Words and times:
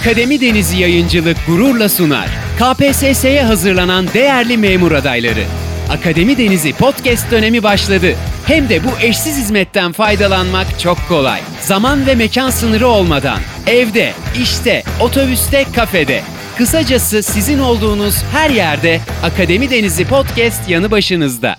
Akademi 0.00 0.40
Denizi 0.40 0.78
Yayıncılık 0.78 1.36
gururla 1.46 1.88
sunar. 1.88 2.28
KPSS'ye 2.58 3.42
hazırlanan 3.42 4.08
değerli 4.14 4.56
memur 4.56 4.92
adayları. 4.92 5.44
Akademi 5.90 6.38
Denizi 6.38 6.72
podcast 6.72 7.30
dönemi 7.30 7.62
başladı. 7.62 8.14
Hem 8.46 8.68
de 8.68 8.84
bu 8.84 8.88
eşsiz 9.02 9.36
hizmetten 9.36 9.92
faydalanmak 9.92 10.80
çok 10.80 11.08
kolay. 11.08 11.40
Zaman 11.60 12.06
ve 12.06 12.14
mekan 12.14 12.50
sınırı 12.50 12.88
olmadan. 12.88 13.38
Evde, 13.66 14.12
işte, 14.42 14.82
otobüste, 15.00 15.64
kafede. 15.76 16.22
Kısacası 16.58 17.22
sizin 17.22 17.58
olduğunuz 17.58 18.22
her 18.32 18.50
yerde 18.50 19.00
Akademi 19.22 19.70
Denizi 19.70 20.04
podcast 20.04 20.70
yanı 20.70 20.90
başınızda. 20.90 21.56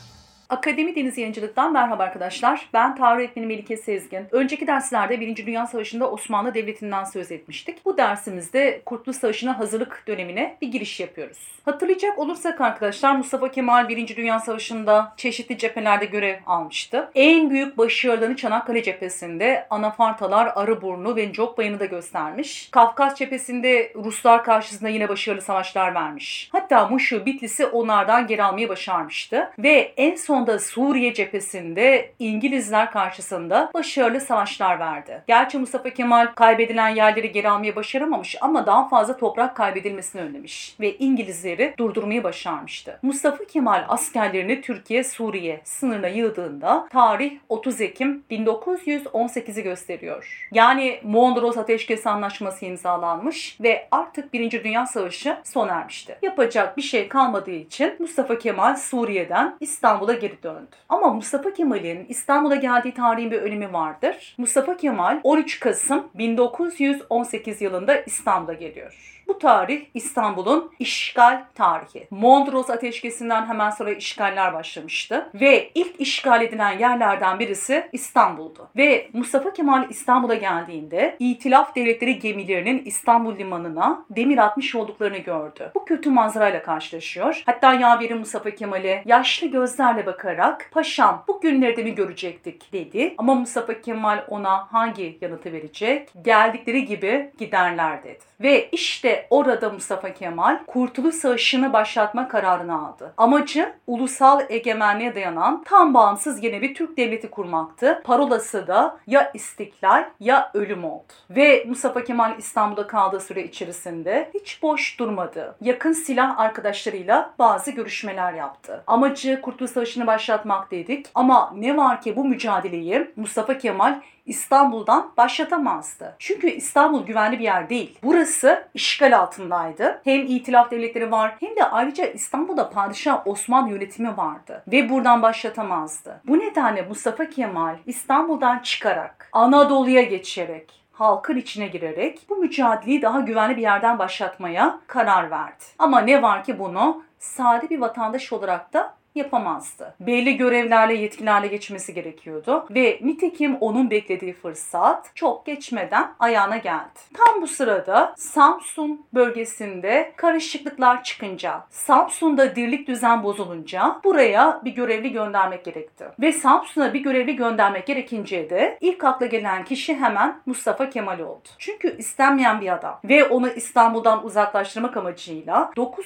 Akademi 0.49 0.95
Deniz 0.95 1.17
Yayıncılık'tan 1.17 1.73
merhaba 1.73 2.03
arkadaşlar. 2.03 2.69
Ben 2.73 2.95
tarih 2.95 3.19
öğretmeni 3.19 3.45
Melike 3.45 3.77
Sezgin. 3.77 4.25
Önceki 4.31 4.67
derslerde 4.67 5.19
1. 5.19 5.35
Dünya 5.35 5.67
Savaşı'nda 5.67 6.11
Osmanlı 6.11 6.53
Devleti'nden 6.53 7.03
söz 7.03 7.31
etmiştik. 7.31 7.85
Bu 7.85 7.97
dersimizde 7.97 8.81
Kurtuluş 8.85 9.17
Savaşı'na 9.17 9.59
hazırlık 9.59 10.03
dönemine 10.07 10.57
bir 10.61 10.67
giriş 10.67 10.99
yapıyoruz. 10.99 11.37
Hatırlayacak 11.65 12.19
olursak 12.19 12.61
arkadaşlar 12.61 13.15
Mustafa 13.15 13.51
Kemal 13.51 13.89
1. 13.89 14.15
Dünya 14.15 14.39
Savaşı'nda 14.39 15.13
çeşitli 15.17 15.57
cephelerde 15.57 16.05
görev 16.05 16.37
almıştı. 16.45 17.09
En 17.15 17.49
büyük 17.49 17.77
başarılarını 17.77 18.35
Çanakkale 18.35 18.83
cephesinde 18.83 19.67
Anafartalar, 19.69 20.51
Arıburnu 20.55 21.15
ve 21.15 21.33
Cokbayır'ını 21.33 21.79
da 21.79 21.85
göstermiş. 21.85 22.69
Kafkas 22.71 23.15
cephesinde 23.15 23.91
Ruslar 23.95 24.43
karşısında 24.43 24.89
yine 24.89 25.09
başarılı 25.09 25.41
savaşlar 25.41 25.95
vermiş. 25.95 26.49
Hatta 26.51 26.87
Muş'u, 26.87 27.25
Bitlis'i 27.25 27.65
onlardan 27.65 28.27
geri 28.27 28.43
almayı 28.43 28.69
başarmıştı. 28.69 29.51
Ve 29.59 29.93
en 29.97 30.15
sonunda 30.37 30.59
Suriye 30.59 31.13
cephesinde 31.13 32.11
İngilizler 32.19 32.91
karşısında 32.91 33.71
başarılı 33.73 34.21
savaşlar 34.21 34.79
verdi. 34.79 35.23
Gerçi 35.27 35.57
Mustafa 35.57 35.89
Kemal 35.89 36.27
kaybedilen 36.35 36.89
yerleri 36.89 37.31
geri 37.31 37.49
almayı 37.49 37.75
başaramamış 37.75 38.35
ama 38.41 38.65
daha 38.65 38.89
fazla 38.89 39.17
toprak 39.17 39.55
kaybedilmesini 39.55 40.21
önlemiş 40.21 40.75
ve 40.79 40.97
İngilizleri 40.97 41.73
durdurmayı 41.77 42.23
başarmıştı. 42.23 42.99
Mustafa 43.01 43.45
Kemal 43.45 43.85
askerlerini 43.87 44.61
Türkiye-Suriye 44.61 45.61
sınırına 45.63 46.07
yığdığında 46.07 46.87
tarih 46.91 47.31
30 47.49 47.81
Ekim 47.81 48.23
1918'i 48.31 49.63
gösteriyor. 49.63 50.47
Yani 50.51 50.99
Mondros 51.03 51.57
Ateşkes 51.57 52.07
Anlaşması 52.07 52.65
imzalanmış 52.65 53.57
ve 53.61 53.87
artık 53.91 54.33
1. 54.33 54.63
Dünya 54.63 54.85
Savaşı 54.85 55.37
sona 55.43 55.71
ermişti. 55.71 56.17
Yapacak 56.21 56.77
bir 56.77 56.81
şey 56.81 57.07
kalmadığı 57.07 57.51
için 57.51 57.95
Mustafa 57.99 58.39
Kemal 58.39 58.75
Suriye'den 58.75 59.57
İstanbul'a 59.59 60.13
geri 60.27 60.43
döndü. 60.43 60.75
Ama 60.89 61.13
Mustafa 61.13 61.53
Kemal'in 61.53 62.05
İstanbul'a 62.09 62.55
geldiği 62.55 62.93
tarihin 62.93 63.31
bir 63.31 63.41
önemi 63.41 63.73
vardır. 63.73 64.35
Mustafa 64.37 64.77
Kemal 64.77 65.19
13 65.23 65.59
Kasım 65.59 66.09
1918 66.13 67.61
yılında 67.61 68.01
İstanbul'a 68.01 68.53
geliyor. 68.53 69.16
Bu 69.27 69.39
tarih 69.39 69.85
İstanbul'un 69.93 70.71
işgal 70.79 71.43
tarihi. 71.55 72.07
Mondros 72.11 72.69
Ateşkesi'nden 72.69 73.45
hemen 73.45 73.69
sonra 73.69 73.91
işgaller 73.91 74.53
başlamıştı 74.53 75.29
ve 75.33 75.71
ilk 75.75 76.01
işgal 76.01 76.41
edilen 76.41 76.79
yerlerden 76.79 77.39
birisi 77.39 77.89
İstanbul'du. 77.91 78.69
Ve 78.77 79.09
Mustafa 79.13 79.53
Kemal 79.53 79.89
İstanbul'a 79.89 80.35
geldiğinde 80.35 81.15
İtilaf 81.19 81.75
Devletleri 81.75 82.19
gemilerinin 82.19 82.81
İstanbul 82.85 83.37
limanına 83.37 84.05
demir 84.09 84.37
atmış 84.37 84.75
olduklarını 84.75 85.17
gördü. 85.17 85.71
Bu 85.75 85.85
kötü 85.85 86.09
manzarayla 86.09 86.63
karşılaşıyor. 86.63 87.43
Hatta 87.45 87.73
yaveri 87.73 88.15
Mustafa 88.15 88.49
Kemal'e 88.49 89.03
yaşlı 89.05 89.47
gözlerle 89.47 90.05
bakarak 90.05 90.69
"Paşam 90.71 91.23
bu 91.27 91.41
günlerde 91.41 91.83
mi 91.83 91.95
görecektik?" 91.95 92.73
dedi. 92.73 93.15
Ama 93.17 93.35
Mustafa 93.35 93.81
Kemal 93.81 94.23
ona 94.29 94.73
hangi 94.73 95.17
yanıtı 95.21 95.53
verecek? 95.53 96.09
Geldikleri 96.21 96.85
gibi 96.85 97.31
giderler 97.37 98.03
dedi. 98.03 98.19
Ve 98.41 98.69
işte 98.71 99.16
orada 99.29 99.69
Mustafa 99.69 100.13
Kemal 100.13 100.59
Kurtuluş 100.67 101.15
Savaşı'nı 101.15 101.73
başlatma 101.73 102.27
kararını 102.27 102.87
aldı. 102.87 103.13
Amacı 103.17 103.73
ulusal 103.87 104.41
egemenliğe 104.49 105.15
dayanan 105.15 105.63
tam 105.63 105.93
bağımsız 105.93 106.43
yeni 106.43 106.61
bir 106.61 106.75
Türk 106.75 106.97
devleti 106.97 107.29
kurmaktı. 107.29 108.01
Parolası 108.05 108.67
da 108.67 108.97
ya 109.07 109.31
istiklal 109.33 110.05
ya 110.19 110.51
ölüm 110.53 110.83
oldu. 110.83 111.13
Ve 111.29 111.65
Mustafa 111.67 112.03
Kemal 112.03 112.37
İstanbul'da 112.37 112.87
kaldığı 112.87 113.19
süre 113.19 113.43
içerisinde 113.43 114.31
hiç 114.33 114.63
boş 114.63 114.99
durmadı. 114.99 115.55
Yakın 115.61 115.91
silah 115.91 116.39
arkadaşlarıyla 116.39 117.33
bazı 117.39 117.71
görüşmeler 117.71 118.33
yaptı. 118.33 118.83
Amacı 118.87 119.41
Kurtuluş 119.41 119.71
Savaşı'nı 119.71 120.07
başlatmak 120.07 120.71
dedik 120.71 121.05
ama 121.15 121.53
ne 121.55 121.77
var 121.77 122.01
ki 122.01 122.15
bu 122.15 122.25
mücadeleyi 122.25 123.11
Mustafa 123.15 123.57
Kemal 123.57 124.01
İstanbul'dan 124.27 125.11
başlatamazdı. 125.17 126.15
Çünkü 126.19 126.49
İstanbul 126.49 127.05
güvenli 127.05 127.39
bir 127.39 127.43
yer 127.43 127.69
değil. 127.69 127.99
Burası 128.03 128.67
işgal 128.73 129.17
altındaydı. 129.17 130.01
Hem 130.03 130.21
itilaf 130.21 130.71
devletleri 130.71 131.11
var 131.11 131.35
hem 131.39 131.55
de 131.55 131.63
ayrıca 131.63 132.05
İstanbul'da 132.05 132.69
Padişah 132.69 133.27
Osman 133.27 133.67
yönetimi 133.67 134.17
vardı. 134.17 134.63
Ve 134.67 134.89
buradan 134.89 135.21
başlatamazdı. 135.21 136.21
Bu 136.27 136.39
nedenle 136.39 136.81
Mustafa 136.81 137.29
Kemal 137.29 137.75
İstanbul'dan 137.85 138.59
çıkarak 138.59 139.29
Anadolu'ya 139.33 140.01
geçerek 140.01 140.87
halkın 140.97 141.37
içine 141.37 141.67
girerek 141.67 142.19
bu 142.29 142.35
mücadeleyi 142.35 143.01
daha 143.01 143.19
güvenli 143.19 143.57
bir 143.57 143.61
yerden 143.61 143.99
başlatmaya 143.99 144.79
karar 144.87 145.31
verdi. 145.31 145.63
Ama 145.79 146.01
ne 146.01 146.21
var 146.21 146.43
ki 146.43 146.59
bunu 146.59 147.03
sade 147.19 147.69
bir 147.69 147.79
vatandaş 147.79 148.33
olarak 148.33 148.73
da 148.73 148.93
yapamazdı. 149.17 149.95
Belli 149.99 150.37
görevlerle 150.37 150.93
yetkilerle 150.93 151.47
geçmesi 151.47 151.93
gerekiyordu 151.93 152.65
ve 152.69 152.99
nitekim 153.03 153.57
onun 153.59 153.91
beklediği 153.91 154.33
fırsat 154.33 155.11
çok 155.15 155.45
geçmeden 155.45 156.13
ayağına 156.19 156.57
geldi. 156.57 156.99
Tam 157.13 157.41
bu 157.41 157.47
sırada 157.47 158.13
Samsun 158.17 159.05
bölgesinde 159.13 160.13
karışıklıklar 160.15 161.03
çıkınca, 161.03 161.63
Samsun'da 161.69 162.55
dirlik 162.55 162.87
düzen 162.87 163.23
bozulunca 163.23 164.01
buraya 164.03 164.61
bir 164.65 164.71
görevli 164.71 165.11
göndermek 165.11 165.65
gerekti. 165.65 166.05
Ve 166.19 166.31
Samsun'a 166.31 166.93
bir 166.93 166.99
görevli 166.99 167.35
göndermek 167.35 167.87
gerekince 167.87 168.49
de 168.49 168.77
ilk 168.81 169.03
akla 169.03 169.25
gelen 169.25 169.65
kişi 169.65 169.95
hemen 169.95 170.41
Mustafa 170.45 170.89
Kemal 170.89 171.19
oldu. 171.19 171.47
Çünkü 171.57 171.97
istenmeyen 171.97 172.61
bir 172.61 172.73
adam 172.73 172.99
ve 173.03 173.23
onu 173.23 173.49
İstanbul'dan 173.49 174.25
uzaklaştırmak 174.25 174.97
amacıyla 174.97 175.71
9. 175.75 176.05